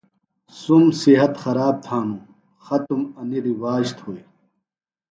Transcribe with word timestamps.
سُم 0.61 0.83
صحت 1.01 1.33
خراب 1.43 1.75
تھانوۡ، 1.85 2.23
ختم 2.65 3.01
انیۡ 3.19 3.43
رِواج 3.47 3.85
تھوئیۡ 3.97 4.25